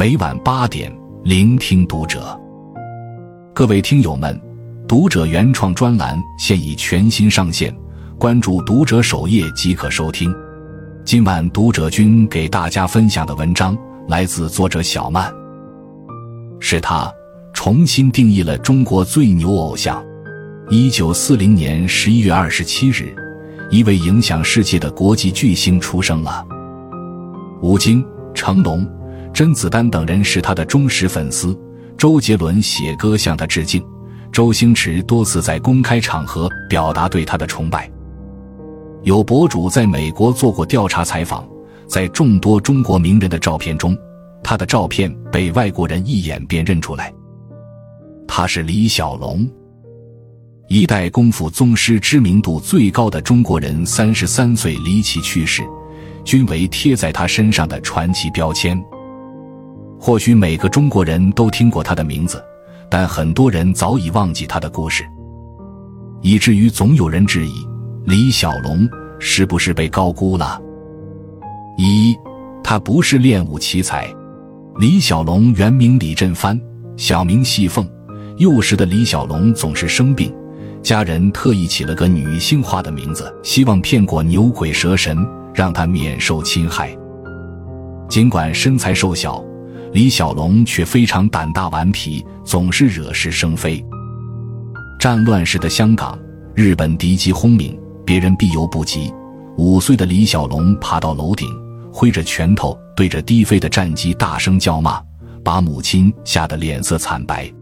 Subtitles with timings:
[0.00, 0.90] 每晚八点，
[1.24, 2.34] 聆听读者。
[3.54, 4.34] 各位听友们，
[4.88, 7.70] 读者原创专栏现已全新上线，
[8.18, 10.34] 关注读者首页即可收听。
[11.04, 13.76] 今晚读者君给大家分享的文章
[14.08, 15.30] 来自作者小曼，
[16.60, 17.12] 是他
[17.52, 20.02] 重新定义了中国最牛偶像。
[20.70, 23.14] 一九四零年十一月二十七日，
[23.68, 26.42] 一位影响世界的国际巨星出生了。
[27.60, 28.88] 吴京、成龙、
[29.40, 31.58] 甄子丹等人是他的忠实粉丝。
[31.96, 33.82] 周杰伦写歌向他致敬，
[34.30, 37.90] 周星驰多次在公开场合表达对他的崇拜。
[39.02, 41.48] 有博主在美国做过调查采访，
[41.86, 43.96] 在众多中国名人的照片中，
[44.44, 47.10] 他的照片被外国人一眼便认出来。
[48.28, 49.48] 他是李小龙，
[50.68, 55.62] 一代功夫宗师，知名度最高的中国人，三十三岁离奇去世。
[56.26, 58.78] 均为贴在他身上的传奇标签。
[60.00, 62.42] 或许每个中国人都听过他的名字，
[62.88, 65.04] 但很多人早已忘记他的故事，
[66.22, 67.66] 以至于总有人质疑
[68.06, 70.60] 李小龙是不是被高估了。
[71.76, 72.16] 一，
[72.64, 74.12] 他不是练武奇才。
[74.78, 76.58] 李小龙原名李振藩，
[76.96, 77.86] 小名细凤。
[78.38, 80.34] 幼时的李小龙总是生病，
[80.82, 85.18] 家人特意起了个女性化的名字，希望骗过牛鬼蛇神。
[85.52, 86.96] 让他免受侵害。
[88.08, 89.44] 尽管身材瘦小，
[89.92, 93.84] 李小龙却非常胆大顽皮，总是惹是生非。
[95.00, 96.18] 战乱时的香港，
[96.54, 99.12] 日本敌机轰鸣，别人必游不及。
[99.56, 101.48] 五岁的李小龙爬到楼顶，
[101.92, 105.02] 挥着拳头对着低飞的战机大声叫骂，
[105.44, 107.52] 把母亲吓得脸色惨白。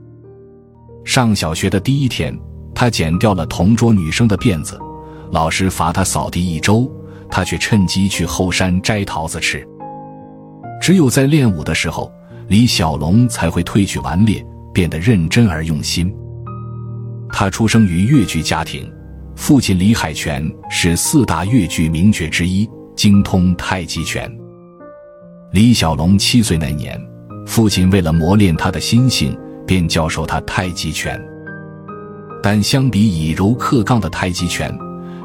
[1.04, 2.38] 上小学的第一天，
[2.74, 4.78] 他剪掉了同桌女生的辫子，
[5.30, 6.90] 老师罚他扫地一周。
[7.30, 9.62] 他却趁机去后山摘桃子吃。
[10.80, 12.10] 只有在练武的时候，
[12.48, 16.10] 李小龙才会褪去顽劣，变得认真而用心。
[17.30, 18.90] 他出生于越剧家庭，
[19.36, 24.30] 父亲李海泉是四大越剧名角之一，精通太极拳。
[25.52, 26.98] 李小龙七岁那年，
[27.46, 31.20] 父亲为了磨练他的心性，便教授他太极拳。
[32.42, 34.74] 但相比以柔克刚的太极拳，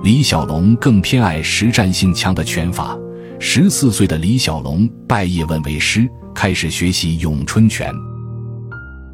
[0.03, 2.97] 李小龙更偏爱实战性强的拳法。
[3.39, 7.93] 十四岁的李小龙拜叶问为师，开始学习咏春拳。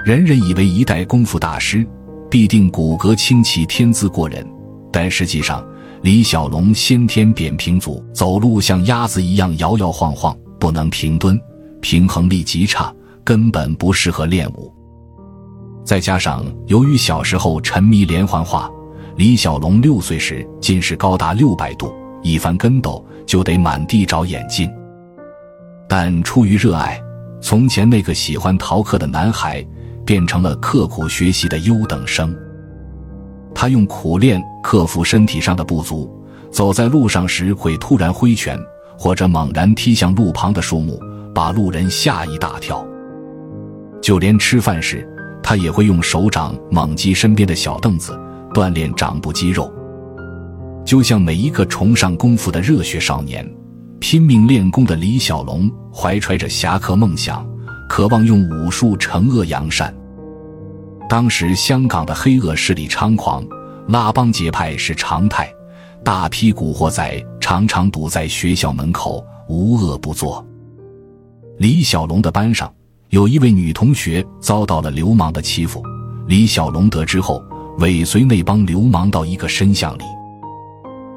[0.06, 1.85] 人人以为一代功夫大师
[2.30, 4.46] 必定骨骼清奇、天资过人，
[4.91, 5.66] 但实际上，
[6.02, 11.40] 李小龙先天扁平足，走路像鸭子一样摇摇晃晃，不能平蹲，
[11.81, 12.94] 平衡力极差，
[13.24, 14.74] 根本不适合练武。
[15.84, 18.69] 再加上由于小时候沉迷连环画。
[19.16, 24.72] 李小龙六岁时近视高达六百度，一翻跟斗就得满地找眼镜。
[25.90, 26.97] 但出于热爱，
[27.41, 29.66] 从前那个喜欢逃课的男孩
[30.05, 32.35] 变成了刻苦学习的优等生。
[33.55, 36.09] 他用苦练克服身体上的不足，
[36.51, 38.59] 走在路上时会突然挥拳，
[38.97, 41.00] 或者猛然踢向路旁的树木，
[41.33, 42.85] 把路人吓一大跳。
[44.01, 45.07] 就连吃饭时，
[45.44, 48.17] 他也会用手掌猛击身边的小凳子。
[48.51, 49.71] 锻炼掌部肌肉，
[50.83, 53.47] 就像每一个崇尚功夫的热血少年，
[53.99, 57.45] 拼命练功的李小龙怀揣着侠客梦想，
[57.87, 59.93] 渴望用武术惩恶扬善。
[61.09, 63.45] 当时香港的黑恶势力猖狂，
[63.88, 65.51] 拉帮结派是常态，
[66.03, 70.45] 大批古惑仔常常堵在学校门口，无恶不作。
[71.57, 72.73] 李小龙的班上
[73.09, 75.83] 有一位女同学遭到了流氓的欺负，
[76.27, 77.43] 李小龙得知后。
[77.79, 80.03] 尾随那帮流氓到一个深巷里，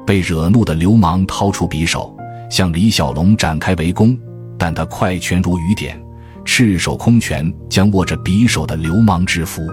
[0.05, 2.15] 被惹怒的流氓掏出匕首
[2.53, 4.15] 向李小龙展开围攻，
[4.59, 5.99] 但他快拳如雨点，
[6.45, 9.63] 赤手空拳将握着匕首的流氓制服。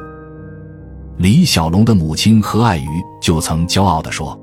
[1.18, 2.88] 李小龙的母亲何爱瑜
[3.20, 4.34] 就曾骄傲地说：“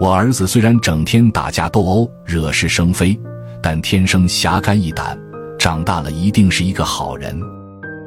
[0.00, 3.14] 我儿子虽然整天打架斗殴、惹是生非，
[3.62, 5.14] 但天生侠肝义胆，
[5.58, 7.38] 长大了一定是一个好人。”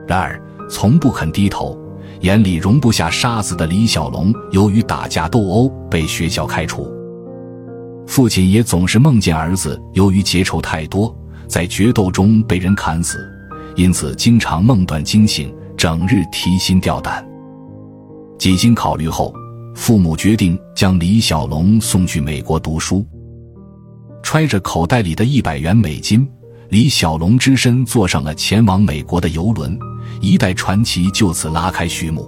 [0.09, 1.77] 然而，从不肯低头。
[2.21, 6.91] 眼里容不下杀子的李小龙，由于打架斗殴被学校开除。
[8.09, 11.15] 父亲也总是梦见儿子由于结仇太多，
[11.47, 13.19] 在决斗中被人砍死，
[13.75, 17.23] 因此经常梦断惊醒，整日提心吊胆。
[18.39, 19.31] 几经考虑后，
[19.75, 23.05] 父母决定将李小龙送去美国读书。
[24.23, 26.27] 揣着口袋里的一百元美金，
[26.69, 29.77] 李小龙只身坐上了前往美国的游轮。
[30.19, 32.27] 一代传奇就此拉开序幕。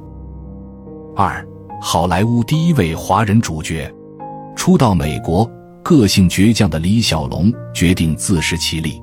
[1.15, 1.43] 二，
[1.81, 3.91] 好莱坞第一位华人主角，
[4.55, 5.49] 初到美国，
[5.83, 9.01] 个性倔强的李小龙决定自食其力。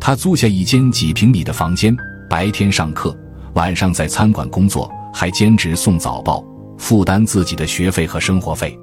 [0.00, 1.96] 他租下一间几平米的房间，
[2.30, 3.16] 白天上课，
[3.54, 6.44] 晚上在餐馆工作，还兼职送早报，
[6.78, 8.78] 负担自己的学费和生活费。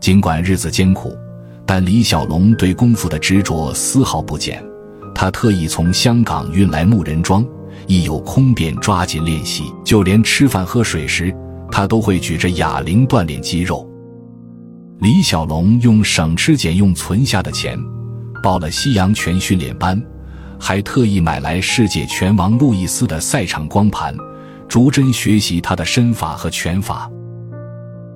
[0.00, 1.16] 尽管日子艰苦，
[1.66, 4.62] 但李小龙对功夫的执着丝毫不减。
[5.14, 7.44] 他特意从香港运来木人桩，
[7.86, 9.64] 一有空便抓紧练习。
[9.84, 11.34] 就连吃饭喝水时，
[11.70, 13.89] 他都会举着哑铃锻炼肌肉。
[15.00, 17.78] 李小龙用省吃俭用存下的钱，
[18.42, 20.00] 报了西洋拳训练班，
[20.58, 24.14] 还特意买来世界拳王路易斯的赛场光盘，
[24.68, 27.10] 逐帧学习他的身法和拳法。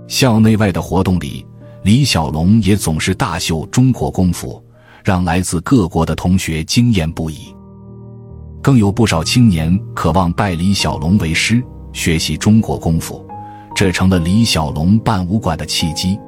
[0.09, 1.47] 校内外的活动里，
[1.85, 4.63] 李小龙也总是大秀中国功夫。
[5.03, 7.55] 让来自各国的同学惊艳不已，
[8.63, 13.23] 更有不少青年渴望拜李小龙为师，学习中国功夫，
[13.77, 16.19] 这成了李小龙办武馆的契机。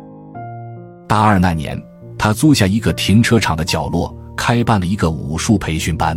[1.09, 1.81] 大二那年，
[2.19, 6.17] 他租下一个停车场的角落，开办了一个武术培训班。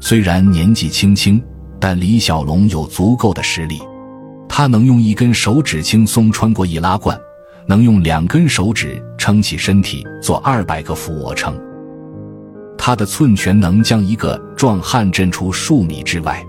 [0.00, 1.42] 虽然年纪轻轻，
[1.78, 3.80] 但李小龙有足够的实力，
[4.48, 7.18] 他能用一根手指轻松穿过易拉罐。
[7.66, 11.54] 能用两根手指撑起身体做二百个俯卧撑，
[12.78, 16.42] 他的寸拳能将一个壮汉震出数米之外。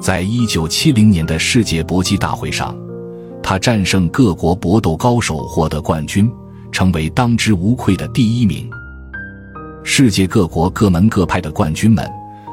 [0.00, 2.76] 在一九七零年的世界搏击大会上，
[3.50, 6.30] 他战胜各国搏斗高手，获得冠军，
[6.70, 8.70] 成为当之无愧的第一名。
[9.82, 12.08] 世界各国各门各派的冠军们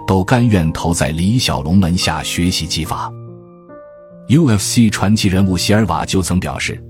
[0.08, 3.12] 都甘愿投在李小龙门下学习技法。
[4.28, 6.84] UFC 传奇人物席尔瓦就曾表示。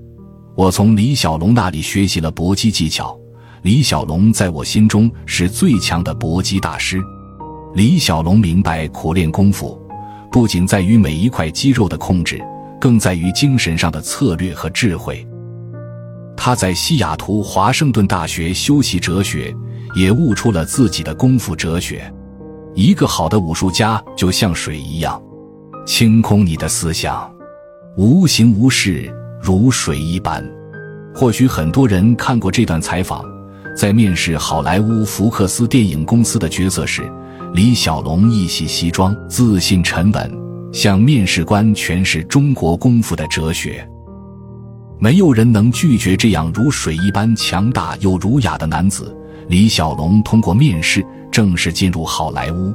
[0.56, 3.14] 我从李小龙那里学习了搏击技巧，
[3.60, 6.98] 李小龙在我心中是最强的搏击大师。
[7.74, 9.78] 李小龙明白苦练功夫，
[10.32, 12.42] 不仅在于每一块肌肉的控制，
[12.80, 15.26] 更在于精神上的策略和智慧。
[16.36, 19.54] 他在西雅图华盛顿大学修习哲学，
[19.94, 22.12] 也悟出了自己的功夫哲学。
[22.74, 25.20] 一个好的武术家就像水一样，
[25.84, 27.30] 清空你的思想，
[27.96, 29.12] 无形无事。
[29.40, 30.44] 如水一般，
[31.14, 33.24] 或许很多人看过这段采访。
[33.76, 37.08] 在面试好莱坞福克斯电影公司的角色时，
[37.54, 40.38] 李小龙一袭西装，自信沉稳，
[40.72, 43.86] 向面试官诠释中国功夫的哲学。
[44.98, 49.16] 没有人能拒绝这样如水一般强大又儒雅的男子。
[49.48, 52.74] 李小龙通过面试正式进入好莱坞。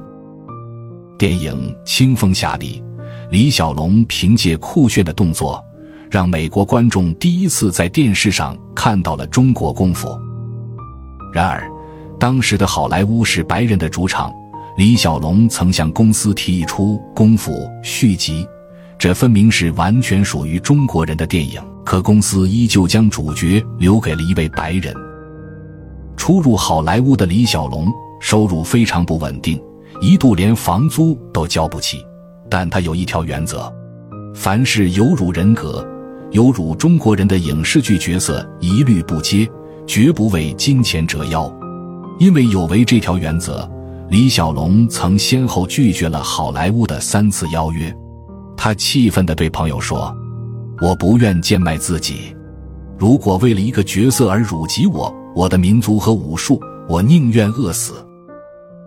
[1.17, 1.53] 电影
[1.83, 2.83] 《清风侠》里，
[3.29, 5.63] 李小龙凭借酷炫的动作。
[6.09, 10.15] 让美国观众第一次在电视上看到了中国功夫。
[11.33, 11.67] 然而，
[12.19, 14.31] 当时的好莱坞是白人的主场，
[14.75, 17.51] 李小龙曾向公司提议出《功夫》
[17.83, 18.43] 续集，
[18.97, 24.91] 这分明是完全属于中国人的电影，可公司依旧将主角留给了一位白人。
[26.17, 27.87] 初入好莱坞的李小龙
[28.19, 29.61] 收入非常不稳定，
[30.01, 32.03] 一度连房租都交不起，
[32.49, 33.71] 但他有一条原则：
[34.33, 35.87] 凡是有辱人格。
[36.31, 39.47] 有辱中国人的影视剧角色一律不接，
[39.85, 41.55] 绝不为金钱折腰。
[42.19, 43.69] 因为有违这条原则，
[44.13, 47.91] 李小龙曾先后拒绝了好莱坞的三次邀约。
[48.55, 50.15] 他气愤地对朋友说
[50.79, 52.35] ：“我不愿贱卖自己，
[52.95, 58.07] 如果为了一个角色而辱及我、我的民族和武术，我宁愿饿死。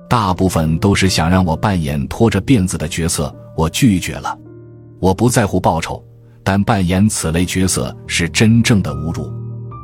[0.09, 4.39] 大部分都是想让我扮演拖着辫子的角色，我拒绝了。
[5.01, 6.01] 我不在乎报酬。”
[6.45, 9.29] 但扮演此类角色是真正的侮辱。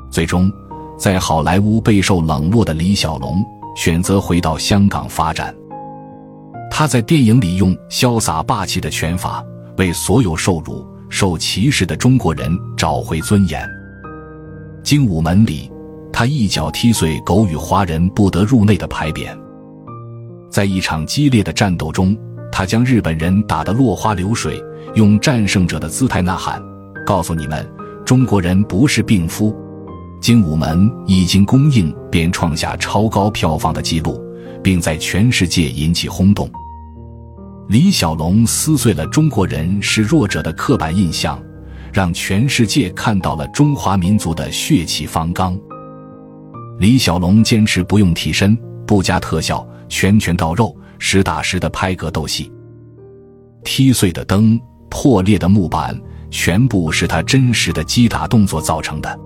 [0.09, 0.49] 最终，
[0.97, 5.55] 在好莱坞备受冷落的李小龙选择回到香港发展。
[6.71, 9.45] 他在电影里用潇洒霸气的拳法，
[9.76, 13.62] 为所有受辱、受歧视的中国人找回尊严。
[14.83, 15.71] 精武门里，
[16.12, 19.37] 他一脚踢碎“狗与华人不得入内”的牌匾。
[20.50, 22.17] 在一场激烈的战斗中，
[22.50, 24.62] 他将日本人打得落花流水。
[24.95, 26.62] 用战胜者的姿态呐喊，
[27.07, 27.67] 告诉你们：
[28.05, 29.57] 中国人不是病夫。
[30.23, 34.25] 精武门一经公映便创下超高票房的纪录，
[34.62, 36.49] 并在全世界引起轰动。
[37.69, 41.43] 李小龙撕碎了中国人是弱者的刻板印象，
[41.93, 45.59] 让全世界看到了中华民族的血气方刚。
[46.79, 52.52] 李小龙坚持不用替身，不加特效，拳拳到肉，实打实的拍格斗戏，
[53.64, 54.59] 踢碎的灯。
[54.88, 55.99] 破裂的木板
[56.31, 59.19] 全部是他真实的击打动作造成的。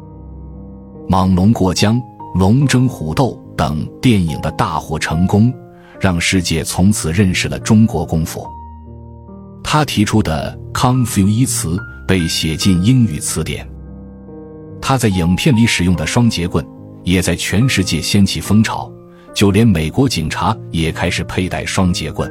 [1.09, 2.03] 猛龙过江、
[2.35, 5.53] 龙争虎斗等电影的大获成功，
[6.01, 8.45] 让世界从此认识了中国功夫。
[9.63, 13.67] 他提出的 “kung fu” 一词被写进英语词典。
[14.81, 16.65] 他在影片里使用的双节棍
[17.05, 18.91] 也在全世界掀起风潮，
[19.33, 22.31] 就连美国警察也开始佩戴双节棍。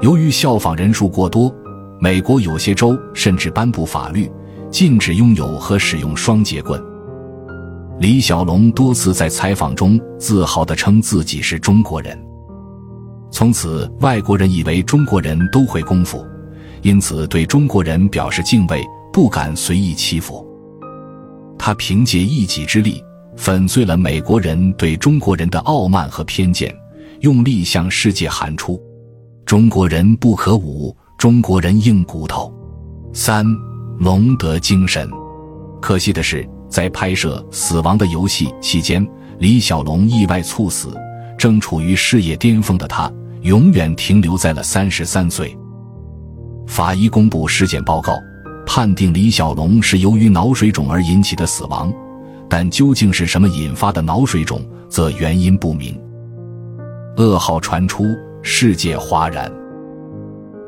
[0.00, 1.54] 由于效仿人数过多，
[2.00, 4.30] 美国有些州甚至颁布法律，
[4.70, 6.82] 禁止拥有和使用双节棍。
[8.00, 12.18] 李小龙多次在采访中自豪地称自己是中国人。
[13.30, 16.26] 从此，外国人以为中国人都会功夫，
[16.80, 20.48] 因此对中国人表示敬畏，不敢随意欺负。
[21.58, 23.04] 他凭借一己之力
[23.36, 26.74] 粉碎了美国人对中国人的傲慢和偏见，
[27.20, 28.80] 用力向世界喊出
[29.44, 32.50] ：“中国人不可侮，中国人硬骨头。”
[33.12, 33.44] 三
[33.98, 35.06] 龙德精神。
[35.82, 36.48] 可惜的是。
[36.70, 39.06] 在拍摄《死亡的游戏》期间，
[39.38, 40.96] 李小龙意外猝死。
[41.36, 43.10] 正处于事业巅峰的他，
[43.40, 45.56] 永远停留在了三十三岁。
[46.66, 48.12] 法医公布尸检报告，
[48.66, 51.90] 判定李小龙是由于脑水肿而引起的死亡，
[52.46, 54.60] 但究竟是什么引发的脑水肿，
[54.90, 55.98] 则原因不明。
[57.16, 58.04] 噩耗传出，
[58.42, 59.50] 世界哗然。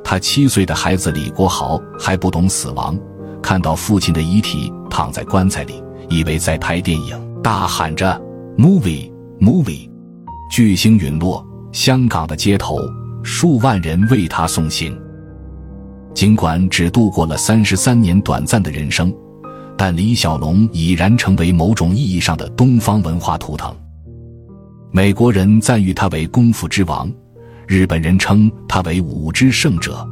[0.03, 2.99] 他七岁的孩子李国豪还不懂死亡，
[3.43, 5.82] 看到父亲的遗体躺在棺材里。
[6.13, 8.21] 以为在拍电影，大喊着
[8.59, 9.89] “movie movie”，
[10.51, 11.43] 巨星陨落，
[11.73, 12.79] 香港的街头
[13.23, 14.95] 数万人为他送行。
[16.13, 19.11] 尽管只度过了三十三年短暂的人生，
[19.75, 23.75] 但李小龙已然成为某种意义上的东方文化图腾。
[24.91, 27.11] 美国人赞誉他为功夫之王，
[27.67, 30.07] 日本人称他为武之圣者。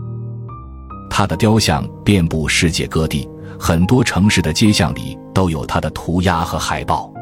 [1.11, 3.29] 他的雕像遍布世界各地。
[3.63, 7.13] 很多城市的街巷里都有他的涂鸦和海报。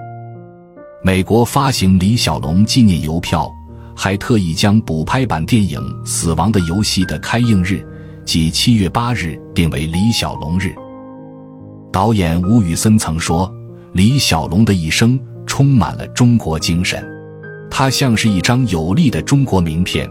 [1.04, 3.50] 美国发行李小龙纪念邮票，
[3.96, 7.86] 还特意将补拍版电影《死亡的游戏》的开映日，
[8.24, 10.74] 即七月八日定为李小龙日。
[11.92, 13.52] 导演吴宇森曾说
[13.94, 17.02] ：“李小龙的一生充满了中国精神，
[17.70, 20.08] 他像是一张有力的中国名片，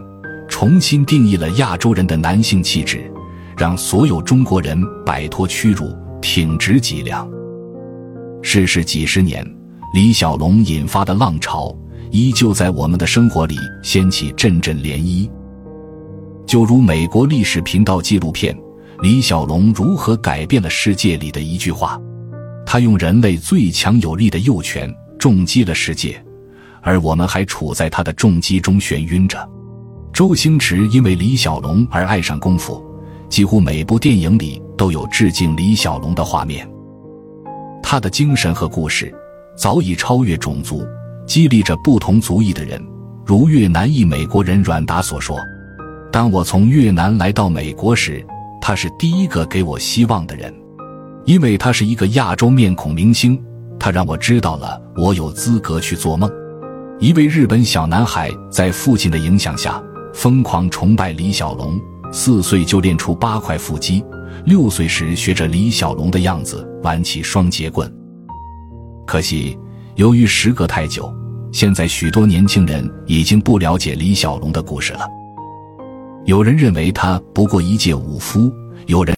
[0.48, 3.12] 重新定义了亚洲人的男性气质，
[3.58, 7.30] 让所有中国人摆脱屈辱。”挺直脊梁。
[8.41, 9.46] 逝世几十年，
[9.94, 11.75] 李小龙引发的浪潮
[12.12, 15.29] 依旧在我们的生活里掀起阵阵涟漪。
[16.46, 18.56] 就如美国历史频道纪录片
[19.01, 22.00] 《李小龙如何改变了世界》里的一句话
[22.65, 26.24] ：“他用人类最强有力的右拳重击了世界，
[26.82, 29.38] 而我们还处在他的重击中眩晕着。”
[30.13, 32.84] 周星驰因为李小龙而爱上功夫。
[33.29, 36.65] 几乎每部电影里都有致敬李小龙的画面。
[37.89, 39.10] 他的精神和故事
[39.56, 40.86] 早已超越种族，
[41.25, 42.86] 激励着不同族裔的人。
[43.25, 45.38] 如越南裔美国人阮达所说
[46.12, 48.22] ：“当我从越南来到美国时，
[48.60, 50.53] 他是第一个给我希望的人，
[51.24, 53.41] 因为他是一个亚洲面孔明星。
[53.79, 56.29] 他让我知道了我有资格去做梦。”
[57.00, 59.82] 一位日本小男孩在父亲的影响下
[60.13, 61.79] 疯狂崇拜李小龙。
[62.12, 64.03] 四岁就练出八块腹肌，
[64.46, 67.91] 六岁时学着李小龙的样子玩起双截棍。
[69.06, 69.58] 可惜，
[69.96, 71.13] 由于时隔太久，
[71.51, 75.01] 现在许多年轻人已经不了解李小龙的故事了。
[76.25, 78.51] 有人认为他不过一介武夫，
[78.88, 79.15] 有人。